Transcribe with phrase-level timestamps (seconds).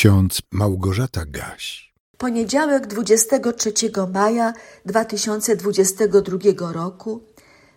[0.00, 1.92] ksiądz Małgorzata Gaś.
[2.18, 3.72] Poniedziałek 23
[4.12, 4.52] maja
[4.86, 7.20] 2022 roku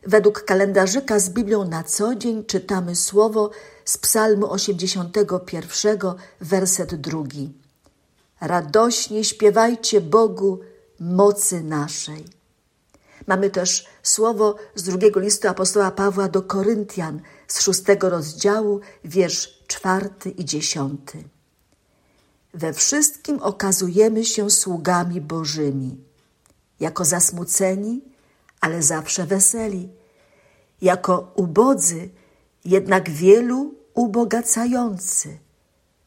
[0.08, 3.52] według kalendarzyka z Biblią na co dzień czytamy słowo
[3.86, 5.98] z Psalmu 81,
[6.42, 7.54] werset drugi.
[8.42, 10.60] Radośnie śpiewajcie Bogu
[11.00, 12.26] mocy naszej.
[13.28, 20.30] Mamy też słowo z drugiego listu apostoła Pawła do Koryntian z szóstego rozdziału, wiersz czwarty
[20.30, 21.33] i dziesiąty.
[22.54, 25.98] We wszystkim okazujemy się sługami Bożymi,
[26.80, 28.02] jako zasmuceni,
[28.62, 29.90] ale zawsze weseli,
[30.82, 32.10] jako ubodzy,
[32.66, 35.38] jednak wielu ubogacający,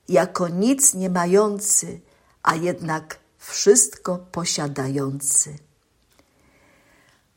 [0.08, 2.00] jako nic nie mający,
[2.42, 5.56] a jednak wszystko posiadający.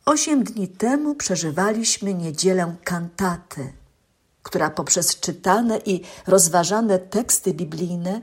[0.06, 3.74] Osiem dni temu przeżywaliśmy niedzielę kantatę,
[4.44, 8.22] która poprzez czytane i rozważane teksty biblijne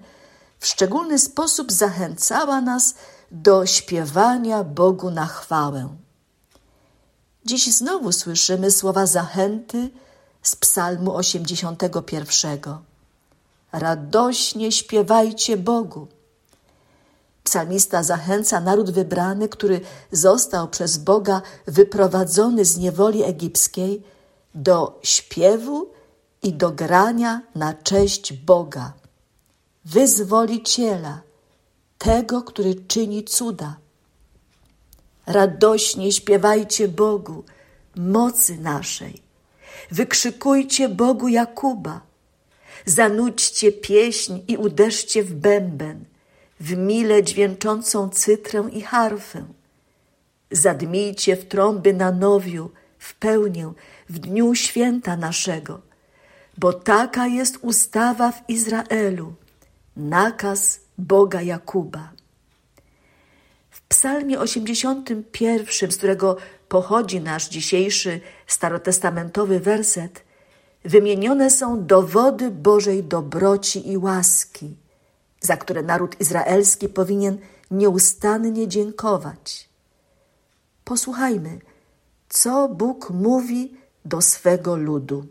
[0.67, 2.95] w szczególny sposób zachęcała nas
[3.31, 5.89] do śpiewania Bogu na chwałę.
[7.45, 9.91] Dziś znowu słyszymy słowa zachęty
[10.43, 12.59] z Psalmu 81.
[13.73, 16.07] Radośnie śpiewajcie Bogu.
[17.45, 19.81] Psalmista zachęca naród wybrany, który
[20.13, 24.03] został przez Boga wyprowadzony z niewoli egipskiej,
[24.55, 25.91] do śpiewu
[26.43, 28.93] i do grania na cześć Boga,
[29.87, 31.21] wyzwoliciela,
[31.99, 33.77] tego, który czyni cuda.
[35.27, 37.45] Radośnie śpiewajcie Bogu,
[37.97, 39.23] mocy naszej.
[39.91, 42.01] Wykrzykujcie Bogu Jakuba.
[42.85, 46.05] Zanudźcie pieśń i uderzcie w bęben–
[46.61, 49.45] w mile dźwięczącą cytrę i harfę.
[50.51, 53.73] Zadmijcie w trąby na nowiu, w pełnię,
[54.09, 55.81] w dniu święta naszego,
[56.59, 59.35] bo taka jest ustawa w Izraelu,
[59.97, 62.13] nakaz Boga Jakuba.
[63.71, 66.37] W psalmie 81, z którego
[66.69, 70.25] pochodzi nasz dzisiejszy starotestamentowy werset,
[70.85, 74.77] wymienione są dowody Bożej dobroci i łaski–
[75.41, 77.39] za które naród izraelski powinien
[77.71, 79.69] nieustannie dziękować.
[80.85, 81.59] Posłuchajmy,
[82.29, 85.27] co Bóg mówi do swego ludu.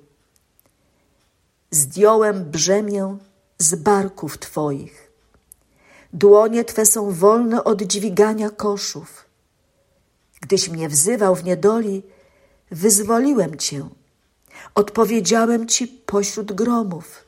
[1.71, 3.17] Zdjąłem brzemię
[3.57, 5.11] z barków Twoich.
[6.13, 9.25] Dłonie Twe są wolne od dźwigania koszów.
[10.41, 12.03] Gdyś mnie wzywał w niedoli,
[12.71, 13.89] wyzwoliłem Cię.
[14.75, 17.25] Odpowiedziałem Ci pośród gromów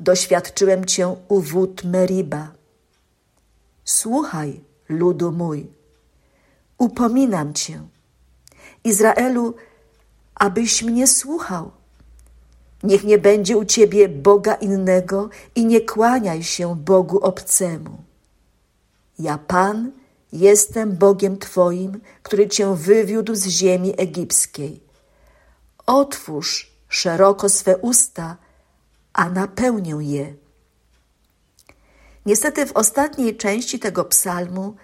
[0.00, 2.52] doświadczyłem Cię u wód Meriba.
[3.84, 5.66] Słuchaj, ludu mój,
[6.78, 7.80] upominam Cię,
[8.84, 9.54] Izraelu,
[10.34, 11.70] abyś mnie słuchał.
[12.82, 18.02] Niech nie będzie u Ciebie Boga innego i nie kłaniaj się Bogu obcemu.
[19.18, 19.92] Ja, Pan,
[20.32, 24.80] jestem Bogiem Twoim, który Cię wywiódł z ziemi egipskiej.
[25.86, 28.36] Otwórz szeroko swe usta,
[29.12, 30.34] a napełnię je.
[32.26, 34.76] Niestety w ostatniej części tego psalmu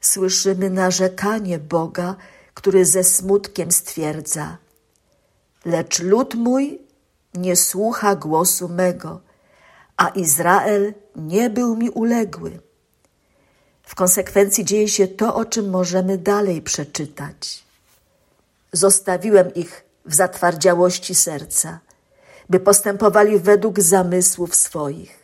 [0.00, 2.16] słyszymy narzekanie Boga,
[2.54, 4.58] który ze smutkiem stwierdza:
[5.64, 6.89] Lecz lud mój
[7.34, 9.20] nie słucha głosu mego,
[9.96, 12.60] a Izrael nie był mi uległy.
[13.82, 17.64] W konsekwencji dzieje się to, o czym możemy dalej przeczytać.
[18.72, 21.78] Zostawiłem ich w zatwardziałości serca
[22.50, 25.20] by postępowali według zamysłów swoich.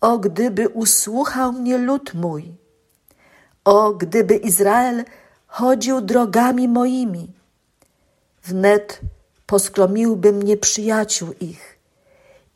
[0.00, 2.54] O, gdyby usłuchał mnie lud mój,
[3.64, 5.04] o, gdyby Izrael
[5.46, 7.32] chodził drogami moimi,
[8.44, 9.00] wnet
[9.50, 11.78] poskromiłbym nieprzyjaciół ich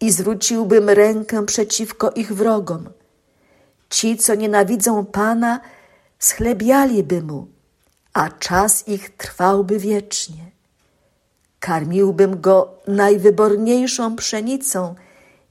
[0.01, 2.91] i zwróciłbym rękę przeciwko ich wrogom.
[3.91, 5.61] Ci, co nienawidzą Pana,
[6.19, 7.47] schlebialiby Mu,
[8.13, 10.51] a czas ich trwałby wiecznie.
[11.61, 14.95] Karmiłbym go najwyborniejszą pszenicą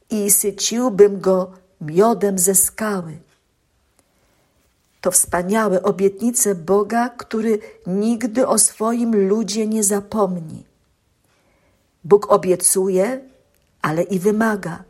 [0.09, 1.51] i syciłbym go
[1.81, 3.17] miodem ze skały.
[5.01, 10.72] To wspaniałe obietnice Boga, który nigdy o swoim ludzie nie zapomni.
[12.03, 13.21] Bóg obiecuje,
[13.81, 14.83] ale i wymaga.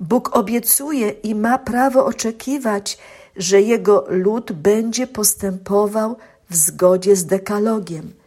[0.00, 2.98] Bóg obiecuje i ma prawo oczekiwać,
[3.36, 6.16] że jego lud będzie postępował
[6.50, 8.12] w zgodzie z dekalogiem–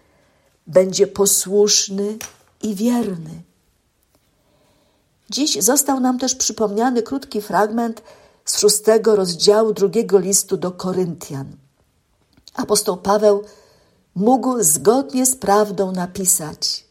[0.68, 2.18] będzie posłuszny
[2.64, 3.42] i wierny.
[5.30, 8.02] Dziś został nam też przypomniany krótki fragment
[8.46, 11.56] z szóstego rozdziału drugiego listu do Koryntian.
[12.54, 13.44] Apostoł Paweł
[14.16, 16.87] mógł zgodnie z prawdą napisać,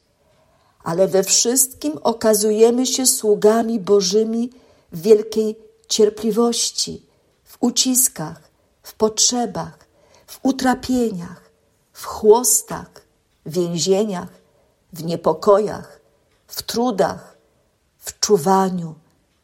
[0.86, 4.50] ale we wszystkim okazujemy się sługami Bożymi
[4.92, 5.56] w wielkiej
[5.88, 7.02] cierpliwości,
[7.44, 8.40] w uciskach,
[8.82, 9.78] w potrzebach,
[10.26, 11.50] w utrapieniach,
[11.92, 12.90] w chłostach,
[13.46, 14.28] więzieniach,
[14.92, 16.00] w niepokojach,
[16.46, 17.36] w trudach,
[17.98, 18.94] w czuwaniu,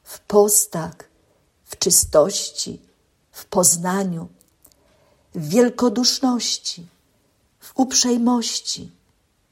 [0.05, 0.95] w postach,
[1.65, 2.81] w czystości,
[3.33, 4.29] w poznaniu,
[5.35, 6.87] w wielkoduszności,
[7.61, 8.91] w uprzejmości,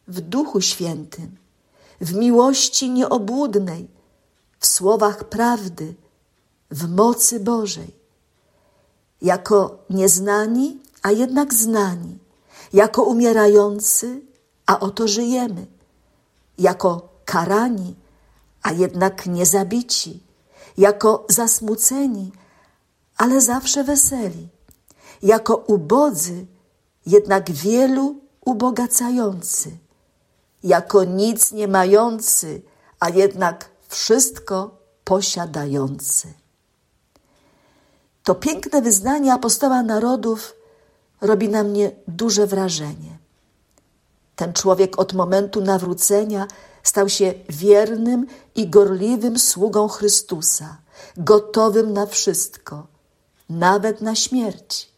[0.08, 1.40] w Duchu Świętym,
[2.00, 3.88] w miłości nieobłudnej,
[4.58, 5.94] w słowach prawdy,
[6.70, 7.94] w mocy Bożej.
[9.22, 12.18] Jako nieznani, a jednak znani,
[12.72, 14.22] jako umierający,
[14.66, 15.66] a oto żyjemy,
[16.58, 17.94] jako karani,
[18.62, 20.22] a jednak niezabici,
[20.78, 22.32] jako zasmuceni,
[23.16, 24.48] ale zawsze weseli,
[25.22, 26.46] jako ubodzy,
[27.06, 29.78] jednak wielu ubogacający,
[30.62, 32.62] jako nic nie mający,
[33.00, 36.32] a jednak wszystko posiadający.
[38.24, 40.54] To piękne wyznanie apostoła narodów
[41.20, 43.18] robi na mnie duże wrażenie.
[44.36, 46.46] Ten człowiek od momentu nawrócenia
[46.82, 50.78] stał się wiernym i gorliwym sługą Chrystusa,
[51.16, 52.86] gotowym na wszystko,
[53.48, 54.92] nawet na śmierć,